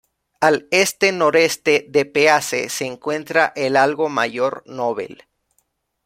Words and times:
Al 0.39 0.67
este-noreste 0.71 1.85
de 1.87 2.05
Pease 2.05 2.69
se 2.69 2.87
encuentra 2.87 3.53
el 3.55 3.77
algo 3.77 4.09
mayor 4.09 4.63
Nobel. 4.65 5.25